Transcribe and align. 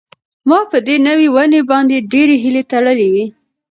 ما 0.49 0.59
په 0.71 0.77
دې 0.87 0.95
نوې 1.07 1.27
ونې 1.35 1.61
باندې 1.71 2.05
ډېرې 2.11 2.35
هیلې 2.43 2.63
تړلې 2.71 3.07
وې. 3.13 3.25